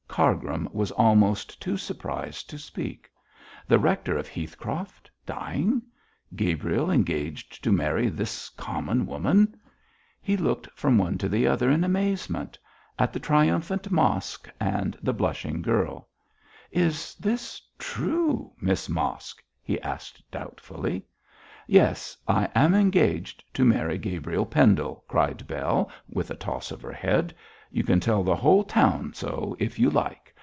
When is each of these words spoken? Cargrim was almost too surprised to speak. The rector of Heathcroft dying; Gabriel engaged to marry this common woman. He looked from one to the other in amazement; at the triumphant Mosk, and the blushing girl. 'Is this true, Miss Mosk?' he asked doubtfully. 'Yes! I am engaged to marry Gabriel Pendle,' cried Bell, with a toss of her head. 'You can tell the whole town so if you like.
Cargrim 0.11 0.67
was 0.73 0.91
almost 0.91 1.61
too 1.61 1.77
surprised 1.77 2.49
to 2.49 2.57
speak. 2.57 3.09
The 3.65 3.79
rector 3.79 4.17
of 4.17 4.27
Heathcroft 4.27 5.09
dying; 5.25 5.81
Gabriel 6.35 6.91
engaged 6.91 7.63
to 7.63 7.71
marry 7.71 8.09
this 8.09 8.49
common 8.49 9.05
woman. 9.07 9.57
He 10.21 10.35
looked 10.35 10.67
from 10.75 10.97
one 10.97 11.17
to 11.19 11.29
the 11.29 11.47
other 11.47 11.71
in 11.71 11.85
amazement; 11.85 12.59
at 12.99 13.13
the 13.13 13.21
triumphant 13.21 13.89
Mosk, 13.89 14.49
and 14.59 14.97
the 15.01 15.13
blushing 15.13 15.61
girl. 15.61 16.09
'Is 16.71 17.15
this 17.15 17.61
true, 17.79 18.51
Miss 18.59 18.89
Mosk?' 18.89 19.41
he 19.63 19.79
asked 19.81 20.21
doubtfully. 20.29 21.05
'Yes! 21.67 22.17
I 22.27 22.49
am 22.53 22.73
engaged 22.73 23.45
to 23.53 23.63
marry 23.63 23.97
Gabriel 23.97 24.45
Pendle,' 24.45 25.05
cried 25.07 25.47
Bell, 25.47 25.89
with 26.09 26.29
a 26.29 26.35
toss 26.35 26.69
of 26.69 26.81
her 26.81 26.91
head. 26.91 27.33
'You 27.73 27.85
can 27.85 28.01
tell 28.01 28.25
the 28.25 28.35
whole 28.35 28.65
town 28.65 29.13
so 29.13 29.55
if 29.57 29.79
you 29.79 29.89
like. 29.89 30.35